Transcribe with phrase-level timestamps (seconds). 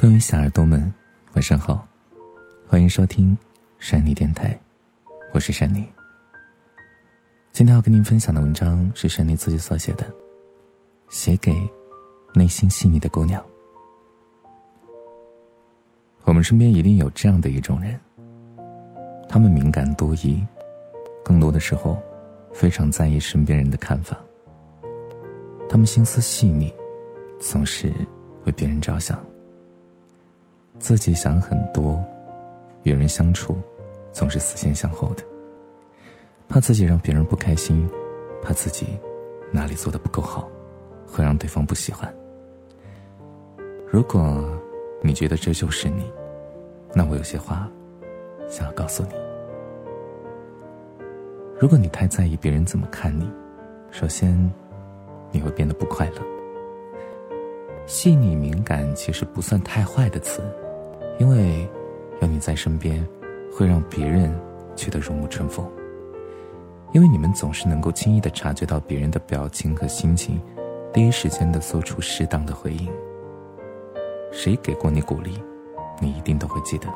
[0.00, 0.80] 各位小耳朵们，
[1.34, 1.86] 晚上好，
[2.66, 3.36] 欢迎收听
[3.78, 4.58] 山妮电台，
[5.34, 5.86] 我是山妮。
[7.52, 10.10] 今天要跟您分享的文章是山妮自己所写的，
[11.10, 11.54] 写给
[12.32, 13.44] 内心细腻的姑娘。
[16.24, 18.00] 我们身边一定有这样的一种人，
[19.28, 20.42] 他们敏感多疑，
[21.22, 22.02] 更多的时候
[22.54, 24.18] 非常在意身边人的看法。
[25.68, 26.72] 他们心思细腻，
[27.38, 27.92] 总是
[28.46, 29.22] 为别人着想。
[30.80, 32.02] 自己想很多，
[32.84, 33.56] 与人相处
[34.12, 35.22] 总是思前想后的，
[36.48, 37.86] 怕自己让别人不开心，
[38.42, 38.98] 怕自己
[39.52, 40.48] 哪里做的不够好，
[41.06, 42.12] 会让对方不喜欢。
[43.92, 44.42] 如果
[45.02, 46.10] 你觉得这就是你，
[46.94, 47.70] 那我有些话
[48.48, 49.10] 想要告诉你。
[51.58, 53.30] 如果你太在意别人怎么看你，
[53.90, 54.34] 首先
[55.30, 56.22] 你会变得不快乐。
[57.84, 60.40] 细腻敏感其实不算太坏的词。
[61.20, 61.68] 因为
[62.22, 63.06] 有你在身边，
[63.52, 64.34] 会让别人
[64.74, 65.70] 觉得如沐春风。
[66.92, 70.40] 因为你们总是能够轻易的察觉到别人的表情和心情，
[70.94, 72.90] 第一时间的做出适当的回应。
[74.32, 75.38] 谁给过你鼓励，
[76.00, 76.88] 你一定都会记得，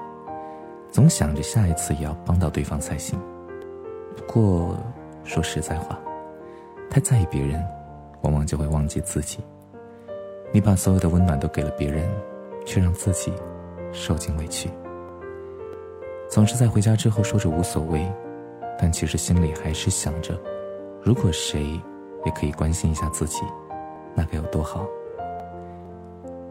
[0.91, 3.21] 总想着下一次也要帮到对方才行。
[4.17, 4.75] 不过
[5.23, 6.01] 说实在话，
[6.89, 7.63] 太在意别人，
[8.23, 9.41] 往往就会忘记自己。
[10.51, 12.09] 你把所有的温暖都给了别人，
[12.65, 13.31] 却让自己。
[13.95, 14.69] 受尽委屈，
[16.29, 18.13] 总是在回家之后说着无所谓，
[18.77, 20.39] 但其实心里还是想着，
[21.01, 21.81] 如果谁
[22.27, 23.43] 也可以关心一下自己，
[24.17, 24.85] 那该有多好。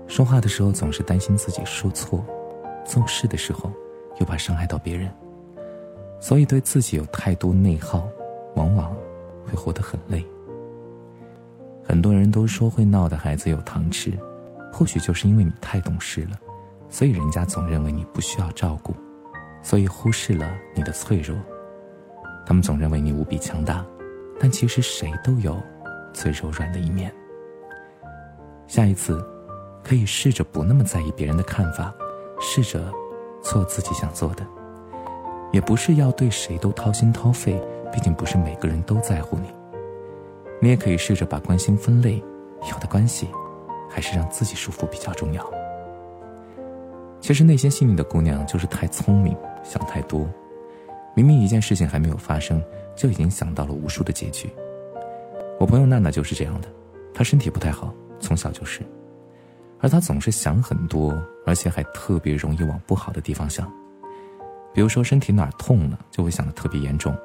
[0.08, 2.23] 说话的时候总是担心自己说错，
[2.86, 3.69] 做事的时候
[4.19, 5.11] 又怕伤害到别人，
[6.21, 8.08] 所以对自己有太多内耗，
[8.55, 8.95] 往往
[9.45, 10.25] 会活得很累。
[11.83, 14.14] 很多人都说会闹的孩子有糖吃，
[14.71, 16.39] 或许就是因为你太懂事了。
[16.93, 18.93] 所以人家总认为你不需要照顾，
[19.64, 21.36] 所以忽视了你的脆弱。
[22.45, 23.83] 他们总认为你无比强大，
[24.39, 25.59] 但其实谁都有
[26.14, 27.11] 最柔软的一面。
[28.67, 29.26] 下一次，
[29.83, 31.92] 可以试着不那么在意别人的看法，
[32.39, 32.93] 试着
[33.42, 34.45] 做自己想做的。
[35.52, 37.60] 也不是要对谁都掏心掏肺，
[37.92, 39.52] 毕竟不是每个人都在乎你。
[40.61, 42.23] 你也可以试着把关心分类，
[42.71, 43.30] 有的关系，
[43.89, 45.43] 还是让自己舒服比较重要。
[47.23, 50.30] 其实内心细腻的姑娘就是太聪明，想太多。
[51.16, 52.61] 明明一件事情还没有发生，
[52.98, 54.50] 就已经想到了无数的结局。
[55.58, 56.67] 我朋友娜娜就是这样的，
[57.14, 58.82] 她身体不太好，从小就是，
[59.80, 63.72] 而她总是想很多，而且还特别容易往不好的地方想。
[64.73, 67.16] 比如说身体哪儿痛了，就会想的特别严重。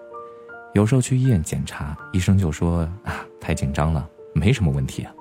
[0.75, 5.13] 有时候去医院检查，医生就说啊，太紧张了，没什么问题啊。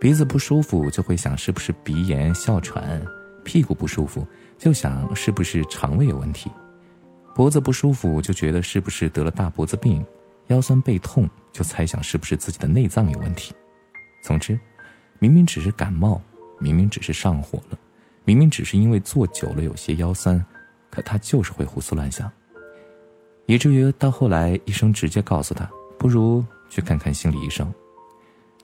[0.00, 3.04] 鼻子不舒服，就会想是不是鼻炎、哮喘。
[3.48, 4.26] 屁股不舒服，
[4.58, 6.50] 就想是不是肠胃有问题；
[7.34, 10.02] 脖子不舒服，就觉得是不是得了大脖子病；
[10.48, 13.54] 腰酸背痛，就猜想是不是自己的内脏有问题。
[14.22, 14.60] 总之，
[15.18, 16.20] 明明只是感冒，
[16.58, 17.78] 明明只是上火了，
[18.26, 20.44] 明明只是因为坐久了有些腰酸，
[20.90, 22.30] 可他就是会胡思乱想，
[23.46, 25.66] 以至于到后来医生直接告诉他，
[25.98, 27.72] 不如去看看心理医生。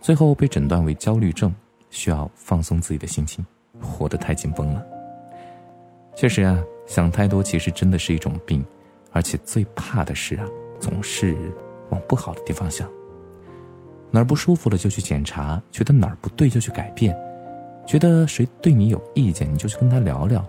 [0.03, 1.55] 最后被诊断为焦虑症，
[1.89, 3.43] 需要放松自己的心情。
[3.85, 4.85] 活得太紧绷了。
[6.17, 8.65] 确实啊，想太多其实真的是一种病，
[9.13, 10.47] 而且最怕的是啊，
[10.81, 11.37] 总是
[11.91, 12.89] 往不好的地方想。
[14.11, 17.17] 哪儿不舒服了就去检查，觉得哪儿不对就去改变，
[17.85, 20.45] 觉得谁对你有意见你就去跟他聊聊，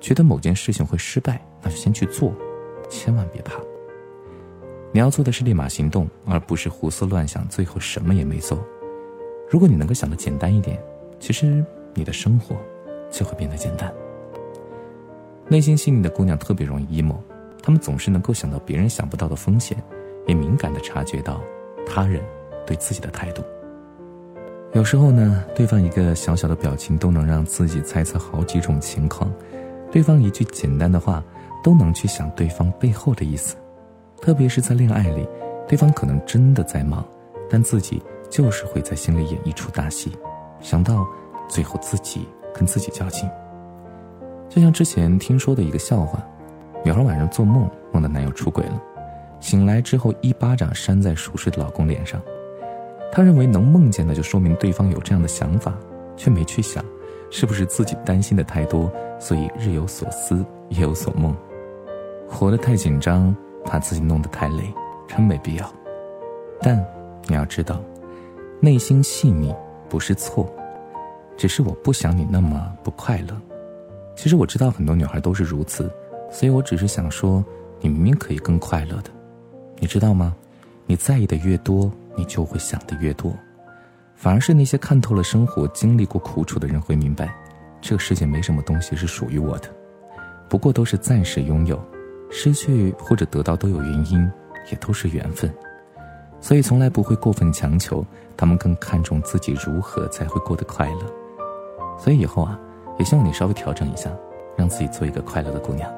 [0.00, 2.32] 觉得某件事情会失败那就先去做，
[2.88, 3.60] 千万别怕。
[4.90, 8.58] 你要做的是立马行动，而不是胡思乱想，最后什么也没做。
[9.50, 10.82] 如果你能够想的简单一点，
[11.20, 11.62] 其实。
[11.94, 12.56] 你的生活
[13.10, 13.92] 就会变得简单。
[15.46, 17.16] 内心细腻的姑娘特别容易 emo，
[17.62, 19.76] 她们总是能够想到别人想不到的风险，
[20.26, 21.40] 也敏感的察觉到
[21.86, 22.22] 他人
[22.66, 23.42] 对自己的态度。
[24.72, 29.30] 有时候呢，对方一个小小的表情都能让自己猜测好几种情况，
[29.92, 31.22] 对方一句简单的话
[31.62, 33.54] 都能去想对方背后的意思。
[34.20, 35.28] 特别是在恋爱里，
[35.68, 37.06] 对方可能真的在忙，
[37.50, 40.10] 但自己就是会在心里演一出大戏，
[40.60, 41.06] 想到。
[41.48, 43.28] 最后自己跟自己较劲，
[44.48, 46.18] 就像之前听说的一个笑话：
[46.84, 48.82] 女孩晚上做梦梦到男友出轨了，
[49.40, 52.20] 醒来之后一巴掌扇在熟睡的老公脸上。
[53.12, 55.72] 她认为能梦见的就说明对方有这样的想法，
[56.16, 56.84] 却没去想，
[57.30, 58.90] 是不是自己担心的太多，
[59.20, 61.36] 所以日有所思夜有所梦，
[62.28, 64.74] 活得太紧张，把自己弄得太累，
[65.06, 65.72] 真没必要。
[66.60, 66.84] 但
[67.28, 67.80] 你要知道，
[68.60, 69.54] 内心细腻
[69.88, 70.52] 不是错。
[71.36, 73.40] 只是我不想你那么不快乐。
[74.16, 75.92] 其实我知道很多女孩都是如此，
[76.30, 77.44] 所以我只是想说，
[77.80, 79.10] 你明明可以更快乐的，
[79.78, 80.34] 你知道吗？
[80.86, 83.34] 你在意的越多，你就会想的越多。
[84.14, 87.34] 反而是那些看透了生活、经历过苦楚的人会明白，
[87.80, 89.68] 这个世界没什么东西是属于我的，
[90.48, 91.82] 不过都是暂时拥有，
[92.30, 94.30] 失去或者得到都有原因，
[94.70, 95.52] 也都是缘分。
[96.40, 98.06] 所以从来不会过分强求，
[98.36, 101.23] 他们更看重自己如何才会过得快乐。
[101.98, 102.58] 所以以后啊，
[102.98, 104.10] 也希望你稍微调整一下，
[104.56, 105.90] 让自己做一个快乐的姑娘，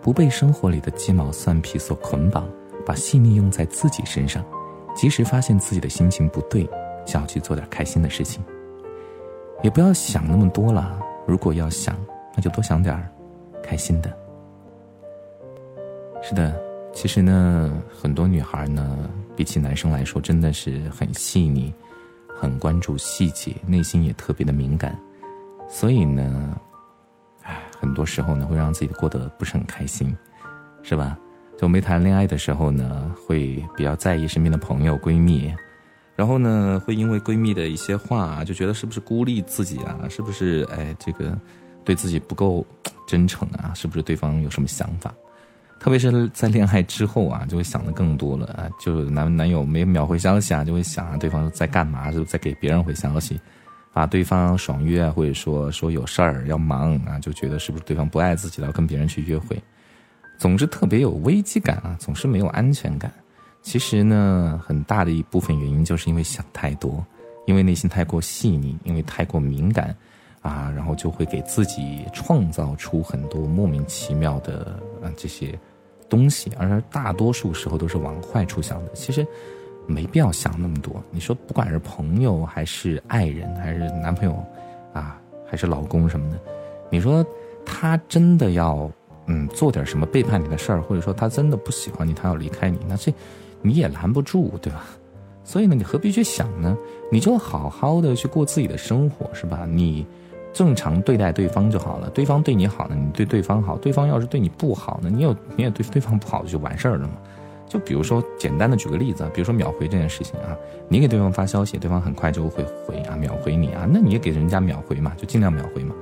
[0.00, 2.48] 不被生活里的鸡毛蒜皮所捆绑，
[2.84, 4.44] 把细腻用在自己身上，
[4.94, 6.68] 及时发现自己的心情不对，
[7.06, 8.42] 想要去做点开心的事情。
[9.62, 11.94] 也不要想那么多了，如果要想，
[12.34, 13.08] 那就多想点儿
[13.62, 14.12] 开心的。
[16.22, 16.54] 是的。
[16.92, 21.72] 其实呢，很多女孩呢，比起男生来说，真的是很细腻，
[22.36, 24.98] 很关注细节，内心也特别的敏感，
[25.70, 26.60] 所以呢，
[27.44, 30.14] 唉，很多时候呢，会让自己过得不是很开心，
[30.82, 31.16] 是吧？
[31.56, 35.54] 就没谈恋爱的时候呢，会比较在意身边的朋友、闺蜜，
[36.16, 40.00] 然后呢，会因为闺蜜的一些话，就觉得是不是孤立自己啊？
[40.08, 41.38] 是不是哎，这个
[41.84, 42.66] 对自己不够
[43.06, 43.72] 真诚啊？
[43.74, 45.14] 是不是对方有什么想法？
[45.78, 53.40] 特别是在恋爱之后啊，就会想的更多了啊，就男男友没秒回消息啊，就会想啊对方在干嘛，就在给别人回消息，
[53.92, 59.60] 把对方爽约啊，或者说说有事儿要忙啊，就觉得是不是对方不爱自己了，跟别人去约会，
[60.38, 63.12] 总之特别有危机感啊，总是没有安全感。
[63.62, 67.04] 其实呢，很大的一部分原因就是因为想太多，
[67.46, 69.94] 因为内心太过细腻，因为太过敏感。
[70.42, 75.52] 啊，然后就会给自己创造出很多莫名其妙的啊这些
[76.08, 78.92] 东西，而大多数时候都是往坏处想的。
[78.94, 79.26] 其实
[79.90, 81.02] 没必要想那么多。
[81.10, 84.44] 你说，不管是朋友还是爱人，还是男朋友，
[84.92, 86.38] 啊，还是老公什么的，
[86.90, 87.24] 你说
[87.66, 88.90] 他真的要
[89.26, 93.12] 嗯做点什么背叛你的事儿，或者说他真的不喜欢你，他要离开你，那这
[93.62, 94.86] 你也拦不住，对吧？
[95.44, 96.76] 所以呢，你何必去想呢？
[97.10, 99.66] 你就好好的去过自己的生活，是吧？
[99.68, 100.06] 你。
[100.52, 107.14] 正常对待对方就好了，对方对你好呢，你对对方好；对方要是对你不好呢，你有你也对对方不好就完事儿了嘛。
[107.70, 110.50] 就比如说简单的举个例子啊，比如说秒回这件事情啊，
[110.88, 115.94] 你给对方发消息，对方很快就会回啊，秒回你啊，那你也给人家秒回嘛，就尽量秒回嘛。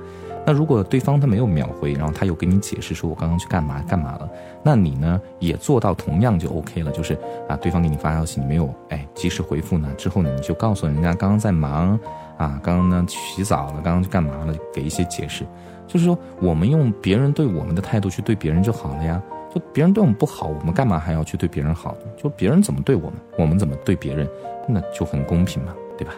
[0.45, 4.27] 那如果对方他没有秒回，然后他又给你解释说我刚刚去干嘛干嘛了，
[4.63, 7.13] 那你呢也做到同样就 OK 了，就是
[7.47, 11.99] 啊，对方给你发消息你没有哎及时回复呢，之后呢你就告诉人家刚刚在忙。
[12.39, 14.55] 啊，刚刚呢去洗澡了，刚刚去干嘛了？
[14.73, 15.45] 给一些解释，
[15.85, 19.21] 就是说我们用别人对我们的态度去对别人就好了呀。
[19.53, 21.95] 就别人对我们不好，我们干嘛还要去对别人好？
[22.17, 24.29] 就别人怎么对我们，我们怎么对别人，
[24.67, 26.13] 那就很公平嘛，对吧？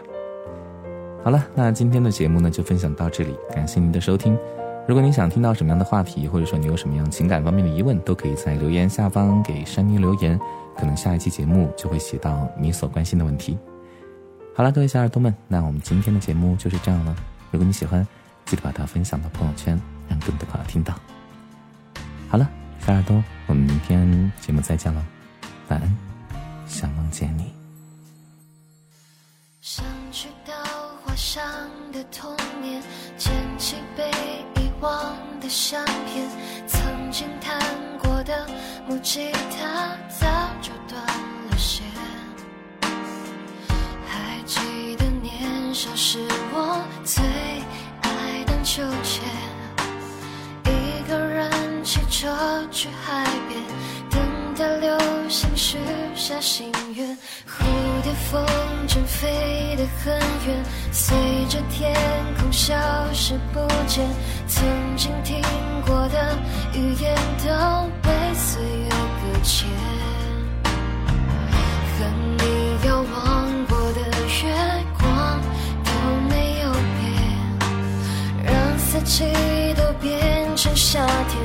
[1.23, 4.37] 好了，那今天的节目呢就分享到这里，感谢您的收听。
[4.87, 10.37] 如果您想听到什么样的话题，或者说你有什么样情感方面的疑问，都可以在留言下方给山妮留言，
[10.75, 13.57] 可能下一期节目就会写到你所关心的问题。
[14.55, 17.15] 好了，各位小耳朵们，那我们今天的节目就是这样了。
[17.51, 18.05] 如果你喜欢，
[18.45, 19.79] 记得把它分享到朋友圈，
[20.09, 20.93] 让更多朋友听到。
[22.27, 22.49] 好了，
[22.85, 25.05] 小耳朵，我们明天节目再见了，
[25.69, 25.97] 晚安，
[26.67, 27.53] 想梦见你。
[29.61, 30.53] 想去到
[31.03, 31.41] 花香
[31.93, 32.81] 的童年，
[33.17, 34.09] 捡起被
[34.59, 36.27] 遗忘的相片，
[36.67, 37.59] 曾经弹
[37.99, 38.47] 过的
[38.87, 40.27] 木吉他早
[40.61, 41.85] 就断了线。
[45.73, 46.19] 少时
[46.53, 47.23] 我最
[48.01, 49.23] 爱荡秋千，
[52.21, 52.29] 车
[52.69, 53.59] 去海边，
[54.11, 54.21] 等
[54.55, 54.95] 待流
[55.27, 55.79] 星许
[56.15, 57.17] 下心愿。
[57.47, 57.63] 蝴
[58.03, 58.45] 蝶风
[58.87, 60.13] 筝飞得很
[60.45, 61.17] 远，随
[61.49, 61.91] 着天
[62.39, 62.75] 空消
[63.11, 64.07] 失不见。
[64.47, 64.63] 曾
[64.95, 65.41] 经听
[65.87, 66.37] 过的
[66.75, 69.67] 语言都被岁月搁浅，
[71.97, 72.05] 和
[72.37, 73.99] 你遥望过的
[74.43, 74.53] 月
[74.99, 75.41] 光
[75.83, 75.91] 都
[76.29, 78.77] 没有变，让。
[78.77, 79.23] 四季
[79.73, 80.99] 都变成夏
[81.29, 81.37] 天，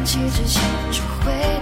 [0.00, 0.62] 放弃之前。
[0.90, 1.59] 就会